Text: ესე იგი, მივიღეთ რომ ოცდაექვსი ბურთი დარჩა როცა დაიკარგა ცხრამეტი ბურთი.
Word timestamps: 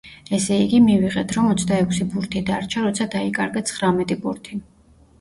ესე 0.35 0.55
იგი, 0.61 0.79
მივიღეთ 0.85 1.35
რომ 1.37 1.51
ოცდაექვსი 1.51 2.09
ბურთი 2.15 2.43
დარჩა 2.49 2.89
როცა 2.89 3.11
დაიკარგა 3.19 3.67
ცხრამეტი 3.73 4.23
ბურთი. 4.27 4.65